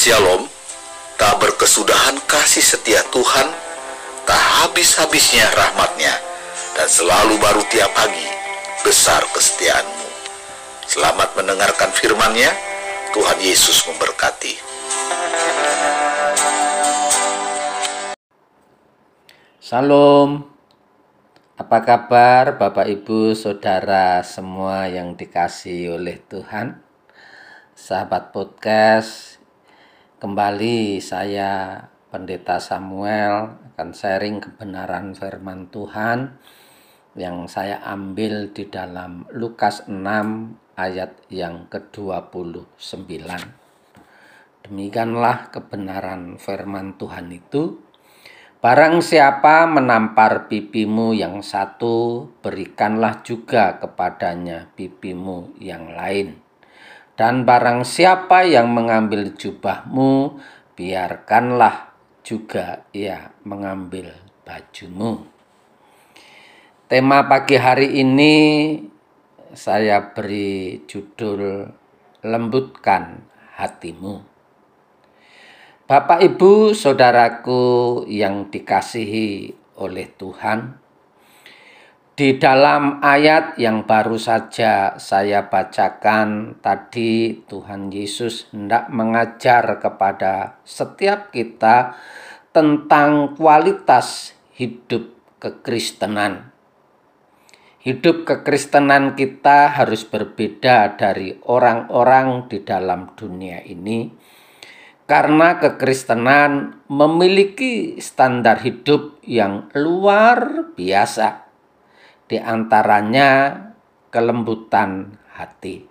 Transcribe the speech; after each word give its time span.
Shalom, 0.00 0.48
tak 1.20 1.44
berkesudahan 1.44 2.24
kasih 2.24 2.64
setia 2.64 3.04
Tuhan, 3.12 3.52
tak 4.24 4.40
habis-habisnya 4.64 5.44
rahmatnya, 5.52 6.16
dan 6.72 6.88
selalu 6.88 7.36
baru 7.36 7.60
tiap 7.68 7.92
pagi, 7.92 8.24
besar 8.80 9.20
kesetiaanmu. 9.36 10.08
Selamat 10.88 11.36
mendengarkan 11.36 11.92
firman-Nya, 11.92 12.48
Tuhan 13.12 13.44
Yesus 13.44 13.84
memberkati. 13.92 14.56
Salam. 19.60 20.48
Apa 21.60 21.84
kabar 21.84 22.56
Bapak 22.56 22.88
Ibu 22.88 23.36
Saudara 23.36 24.24
semua 24.24 24.88
yang 24.88 25.12
dikasih 25.12 26.00
oleh 26.00 26.16
Tuhan? 26.24 26.80
Sahabat 27.76 28.32
podcast, 28.32 29.39
kembali 30.20 31.00
saya 31.00 31.80
Pendeta 32.12 32.60
Samuel 32.60 33.56
akan 33.72 33.96
sharing 33.96 34.44
kebenaran 34.44 35.16
firman 35.16 35.72
Tuhan 35.72 36.36
yang 37.16 37.48
saya 37.48 37.80
ambil 37.88 38.52
di 38.52 38.68
dalam 38.68 39.24
Lukas 39.32 39.88
6 39.88 40.76
ayat 40.76 41.16
yang 41.32 41.72
ke-29. 41.72 43.08
Demikianlah 44.68 45.48
kebenaran 45.48 46.36
firman 46.36 47.00
Tuhan 47.00 47.32
itu 47.32 47.80
Barang 48.60 49.00
siapa 49.00 49.64
menampar 49.64 50.52
pipimu 50.52 51.16
yang 51.16 51.40
satu, 51.40 52.28
berikanlah 52.44 53.24
juga 53.24 53.80
kepadanya 53.80 54.68
pipimu 54.76 55.56
yang 55.56 55.96
lain. 55.96 56.49
Dan 57.20 57.44
barang 57.44 57.84
siapa 57.84 58.48
yang 58.48 58.72
mengambil 58.72 59.36
jubahmu, 59.36 60.40
biarkanlah 60.72 61.92
juga 62.24 62.88
ia 62.96 63.36
mengambil 63.44 64.08
bajumu. 64.40 65.28
Tema 66.88 67.28
pagi 67.28 67.60
hari 67.60 68.00
ini 68.00 68.36
saya 69.52 70.16
beri 70.16 70.80
judul 70.88 71.68
Lembutkan 72.24 73.28
Hatimu. 73.52 74.24
Bapak, 75.84 76.24
ibu, 76.24 76.72
saudaraku 76.72 78.00
yang 78.08 78.48
dikasihi 78.48 79.52
oleh 79.76 80.08
Tuhan, 80.16 80.72
di 82.20 82.36
dalam 82.36 83.00
ayat 83.00 83.56
yang 83.56 83.88
baru 83.88 84.20
saja 84.20 85.00
saya 85.00 85.48
bacakan 85.48 86.60
tadi, 86.60 87.40
Tuhan 87.48 87.88
Yesus 87.88 88.44
hendak 88.52 88.92
mengajar 88.92 89.80
kepada 89.80 90.60
setiap 90.60 91.32
kita 91.32 91.96
tentang 92.52 93.40
kualitas 93.40 94.36
hidup 94.52 95.16
kekristenan. 95.40 96.52
Hidup 97.80 98.28
kekristenan 98.28 99.16
kita 99.16 99.72
harus 99.72 100.04
berbeda 100.04 101.00
dari 101.00 101.40
orang-orang 101.48 102.52
di 102.52 102.60
dalam 102.60 103.16
dunia 103.16 103.64
ini 103.64 104.12
karena 105.08 105.56
kekristenan 105.56 106.84
memiliki 106.92 107.96
standar 107.96 108.60
hidup 108.60 109.24
yang 109.24 109.72
luar 109.72 110.68
biasa, 110.76 111.49
di 112.30 112.38
antaranya 112.38 113.58
kelembutan 114.14 115.18
hati. 115.34 115.82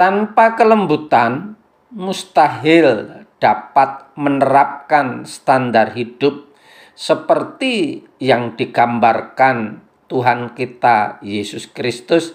Tanpa 0.00 0.56
kelembutan, 0.56 1.60
mustahil 1.92 3.20
dapat 3.36 4.08
menerapkan 4.16 5.28
standar 5.28 5.92
hidup 5.92 6.48
seperti 6.96 8.08
yang 8.16 8.56
digambarkan 8.56 9.84
Tuhan 10.08 10.56
kita 10.56 11.20
Yesus 11.20 11.68
Kristus, 11.68 12.32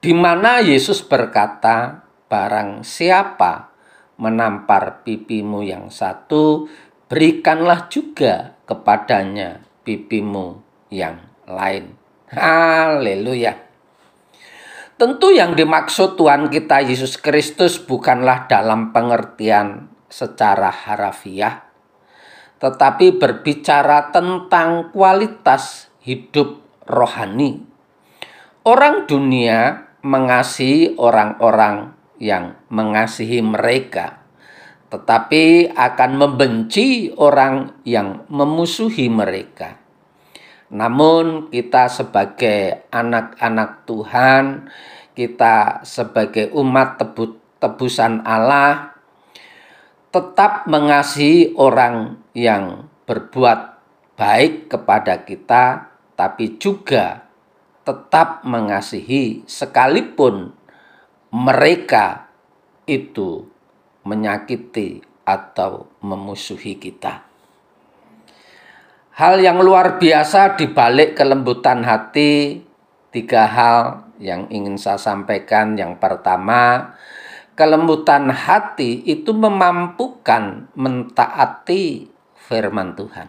di 0.00 0.16
mana 0.16 0.64
Yesus 0.64 1.04
berkata, 1.04 2.08
"Barang 2.32 2.80
siapa..." 2.80 3.68
menampar 4.22 5.02
pipimu 5.02 5.66
yang 5.66 5.90
satu, 5.90 6.70
berikanlah 7.10 7.90
juga 7.90 8.54
kepadanya 8.62 9.58
pipimu 9.82 10.62
yang 10.94 11.31
lain. 11.46 11.94
Haleluya. 12.32 13.58
Tentu 14.96 15.34
yang 15.34 15.58
dimaksud 15.58 16.14
Tuhan 16.14 16.46
kita 16.46 16.84
Yesus 16.86 17.18
Kristus 17.18 17.82
bukanlah 17.82 18.46
dalam 18.46 18.94
pengertian 18.94 19.90
secara 20.06 20.70
harafiah, 20.70 21.66
tetapi 22.62 23.18
berbicara 23.18 24.14
tentang 24.14 24.94
kualitas 24.94 25.90
hidup 26.06 26.62
rohani. 26.86 27.66
Orang 28.62 29.10
dunia 29.10 29.90
mengasihi 30.06 30.94
orang-orang 30.94 31.98
yang 32.22 32.54
mengasihi 32.70 33.42
mereka, 33.42 34.22
tetapi 34.94 35.74
akan 35.74 36.10
membenci 36.14 37.10
orang 37.18 37.82
yang 37.82 38.22
memusuhi 38.30 39.10
mereka. 39.10 39.82
Namun, 40.72 41.52
kita 41.52 41.92
sebagai 41.92 42.88
anak-anak 42.88 43.84
Tuhan, 43.84 44.72
kita 45.12 45.84
sebagai 45.84 46.48
umat 46.56 46.96
tebusan 47.60 48.24
Allah, 48.24 48.96
tetap 50.08 50.64
mengasihi 50.64 51.52
orang 51.60 52.24
yang 52.32 52.88
berbuat 53.04 53.60
baik 54.16 54.72
kepada 54.72 55.20
kita, 55.28 55.92
tapi 56.16 56.56
juga 56.56 57.28
tetap 57.84 58.46
mengasihi 58.48 59.44
sekalipun 59.44 60.56
mereka 61.32 62.32
itu 62.88 63.44
menyakiti 64.08 65.04
atau 65.24 65.88
memusuhi 66.00 66.80
kita. 66.80 67.31
Hal 69.12 69.44
yang 69.44 69.60
luar 69.60 70.00
biasa 70.00 70.56
di 70.56 70.72
balik 70.72 71.20
kelembutan 71.20 71.84
hati, 71.84 72.64
tiga 73.12 73.44
hal 73.44 74.08
yang 74.16 74.48
ingin 74.48 74.80
saya 74.80 74.96
sampaikan. 74.96 75.76
Yang 75.76 76.00
pertama, 76.00 76.96
kelembutan 77.52 78.32
hati 78.32 79.04
itu 79.04 79.36
memampukan 79.36 80.72
mentaati 80.72 82.08
firman 82.32 82.96
Tuhan. 82.96 83.28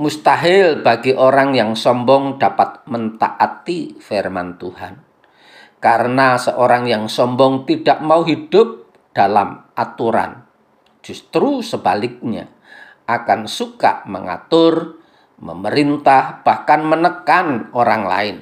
Mustahil 0.00 0.80
bagi 0.80 1.12
orang 1.12 1.52
yang 1.52 1.76
sombong 1.76 2.40
dapat 2.40 2.88
mentaati 2.88 4.00
firman 4.00 4.56
Tuhan 4.56 5.08
karena 5.78 6.38
seorang 6.38 6.90
yang 6.90 7.04
sombong 7.06 7.66
tidak 7.66 8.02
mau 8.02 8.26
hidup 8.26 8.90
dalam 9.14 9.66
aturan. 9.74 10.46
Justru 11.02 11.62
sebaliknya, 11.62 12.50
akan 13.08 13.48
suka 13.48 14.04
mengatur, 14.04 15.00
memerintah, 15.40 16.44
bahkan 16.44 16.84
menekan 16.84 17.72
orang 17.72 18.04
lain. 18.04 18.36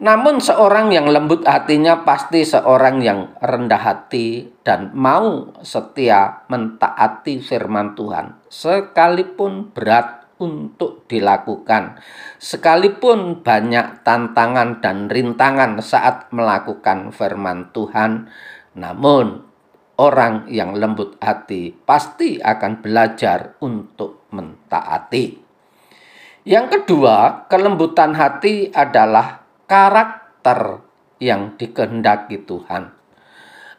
Namun, 0.00 0.42
seorang 0.42 0.90
yang 0.90 1.06
lembut 1.06 1.46
hatinya 1.46 2.02
pasti 2.02 2.42
seorang 2.42 2.98
yang 2.98 3.30
rendah 3.38 3.78
hati 3.78 4.50
dan 4.66 4.90
mau 4.90 5.54
setia 5.62 6.42
mentaati 6.50 7.38
firman 7.38 7.94
Tuhan, 7.94 8.42
sekalipun 8.50 9.70
berat 9.70 10.24
untuk 10.42 11.06
dilakukan. 11.06 12.02
Sekalipun 12.42 13.46
banyak 13.46 14.02
tantangan 14.02 14.82
dan 14.82 15.06
rintangan 15.06 15.78
saat 15.78 16.26
melakukan 16.34 17.14
firman 17.14 17.70
Tuhan, 17.70 18.26
namun 18.74 19.53
orang 20.00 20.50
yang 20.50 20.74
lembut 20.74 21.18
hati 21.22 21.70
pasti 21.70 22.42
akan 22.42 22.82
belajar 22.82 23.58
untuk 23.62 24.26
mentaati. 24.34 25.44
Yang 26.44 26.66
kedua, 26.80 27.48
kelembutan 27.48 28.12
hati 28.12 28.68
adalah 28.68 29.40
karakter 29.64 30.84
yang 31.22 31.56
dikehendaki 31.56 32.44
Tuhan. 32.44 32.92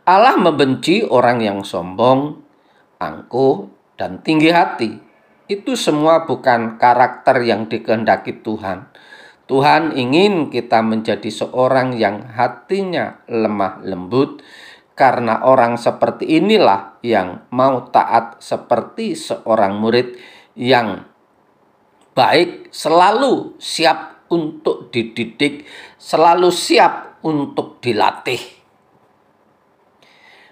Allah 0.06 0.38
membenci 0.38 1.06
orang 1.06 1.42
yang 1.42 1.62
sombong, 1.62 2.42
angkuh, 2.98 3.70
dan 3.98 4.22
tinggi 4.22 4.50
hati 4.50 5.06
itu 5.46 5.78
semua 5.78 6.26
bukan 6.26 6.82
karakter 6.82 7.46
yang 7.46 7.70
dikehendaki 7.70 8.42
Tuhan. 8.42 8.90
Tuhan 9.46 9.94
ingin 9.94 10.50
kita 10.50 10.82
menjadi 10.82 11.30
seorang 11.30 11.94
yang 12.02 12.34
hatinya 12.34 13.22
lemah 13.30 13.86
lembut, 13.86 14.42
karena 14.96 15.44
orang 15.44 15.76
seperti 15.76 16.40
inilah 16.40 17.04
yang 17.04 17.44
mau 17.52 17.92
taat 17.92 18.40
seperti 18.40 19.14
seorang 19.14 19.76
murid 19.76 20.16
yang 20.56 21.04
baik, 22.16 22.72
selalu 22.72 23.60
siap 23.60 24.24
untuk 24.32 24.90
dididik, 24.90 25.68
selalu 26.00 26.48
siap 26.48 27.20
untuk 27.28 27.84
dilatih. 27.84 28.40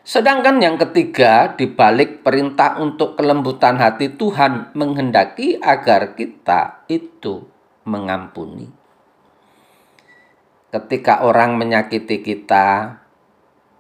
Sedangkan 0.04 0.60
yang 0.60 0.76
ketiga, 0.76 1.56
di 1.56 1.72
balik 1.72 2.28
perintah 2.28 2.76
untuk 2.84 3.16
kelembutan 3.16 3.80
hati 3.80 4.12
Tuhan 4.12 4.76
menghendaki 4.76 5.56
agar 5.64 6.20
kita 6.20 6.84
itu 6.92 7.48
mengampuni. 7.88 8.68
Ketika 10.68 11.24
orang 11.24 11.56
menyakiti 11.56 12.20
kita, 12.20 13.00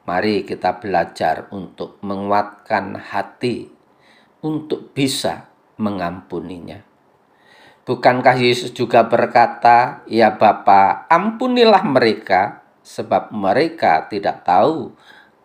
mari 0.03 0.43
kita 0.43 0.79
belajar 0.83 1.47
untuk 1.51 1.99
menguatkan 2.03 2.99
hati 2.99 3.71
untuk 4.43 4.91
bisa 4.91 5.47
mengampuninya. 5.79 6.83
Bukankah 7.83 8.39
Yesus 8.39 8.71
juga 8.71 9.03
berkata, 9.07 10.07
"Ya 10.07 10.31
Bapa, 10.31 11.07
ampunilah 11.11 11.83
mereka, 11.83 12.63
sebab 12.83 13.31
mereka 13.31 14.07
tidak 14.11 14.43
tahu 14.43 14.91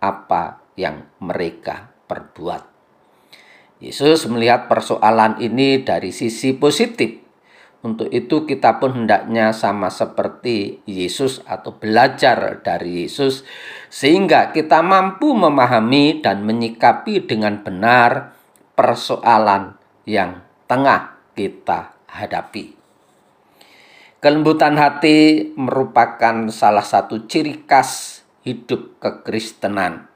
apa 0.02 0.62
yang 0.75 1.06
mereka 1.22 1.90
perbuat. 2.10 2.62
Yesus 3.78 4.26
melihat 4.26 4.66
persoalan 4.66 5.38
ini 5.38 5.82
dari 5.87 6.10
sisi 6.10 6.55
positif. 6.55 7.27
Untuk 7.78 8.10
itu 8.10 8.42
kita 8.42 8.82
pun 8.82 8.90
hendaknya 8.90 9.54
sama 9.54 9.86
seperti 9.86 10.82
Yesus 10.82 11.46
atau 11.46 11.78
belajar 11.78 12.58
dari 12.58 13.06
Yesus 13.06 13.46
sehingga 13.86 14.50
kita 14.50 14.82
mampu 14.82 15.30
memahami 15.30 16.19
dan 16.19 16.42
menyikapi 16.42 17.22
dengan 17.22 17.62
benar 17.62 18.34
persoalan 18.75 19.78
yang 20.10 20.42
tengah 20.66 21.22
kita 21.38 21.94
hadapi. 22.10 22.75
Kelembutan 24.19 24.74
hati 24.74 25.54
merupakan 25.54 26.50
salah 26.50 26.82
satu 26.82 27.31
ciri 27.31 27.62
khas 27.62 28.24
hidup 28.42 28.98
kekristenan. 28.98 30.10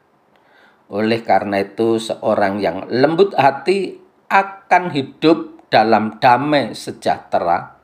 Oleh 0.91 1.23
karena 1.23 1.63
itu, 1.63 2.03
seorang 2.03 2.59
yang 2.59 2.91
lembut 2.91 3.39
hati 3.39 4.03
akan 4.27 4.91
hidup 4.91 5.52
dalam 5.73 6.21
damai 6.21 6.77
sejahtera, 6.77 7.81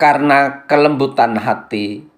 karena 0.00 0.64
kelembutan 0.64 1.36
hati 1.36 2.08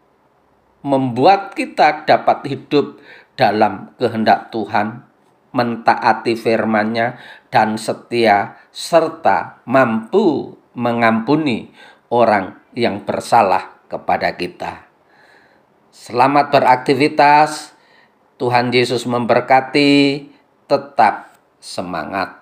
membuat 0.87 1.59
kita 1.59 2.07
dapat 2.07 2.47
hidup 2.47 3.03
dalam 3.35 3.91
kehendak 3.99 4.55
Tuhan, 4.55 5.03
mentaati 5.51 6.39
firman-Nya, 6.39 7.19
dan 7.51 7.75
setia 7.75 8.63
serta 8.71 9.67
mampu 9.67 10.55
mengampuni 10.79 11.75
orang 12.09 12.63
yang 12.79 13.03
bersalah 13.03 13.83
kepada 13.91 14.39
kita. 14.39 14.87
Selamat 15.91 16.55
beraktivitas. 16.55 17.75
Tuhan 18.41 18.75
Yesus 18.75 19.07
memberkati, 19.07 20.27
tetap 20.67 21.39
semangat. 21.63 22.42